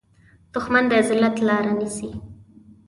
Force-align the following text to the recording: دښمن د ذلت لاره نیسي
دښمن 0.53 0.83
د 0.91 0.93
ذلت 1.07 1.35
لاره 1.47 1.73
نیسي 1.79 2.09